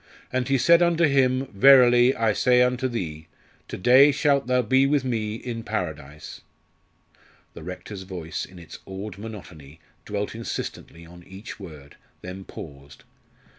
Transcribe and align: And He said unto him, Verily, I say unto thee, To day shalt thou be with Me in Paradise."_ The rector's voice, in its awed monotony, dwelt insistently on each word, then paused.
And 0.33 0.47
He 0.47 0.57
said 0.57 0.81
unto 0.81 1.03
him, 1.03 1.45
Verily, 1.53 2.15
I 2.15 2.33
say 2.33 2.63
unto 2.63 2.87
thee, 2.87 3.27
To 3.67 3.77
day 3.77 4.11
shalt 4.11 4.47
thou 4.47 4.63
be 4.63 4.87
with 4.87 5.05
Me 5.05 5.35
in 5.35 5.61
Paradise."_ 5.63 6.41
The 7.53 7.61
rector's 7.61 8.01
voice, 8.01 8.43
in 8.43 8.57
its 8.57 8.79
awed 8.87 9.19
monotony, 9.19 9.79
dwelt 10.05 10.33
insistently 10.33 11.05
on 11.05 11.23
each 11.27 11.59
word, 11.59 11.97
then 12.23 12.45
paused. 12.45 13.03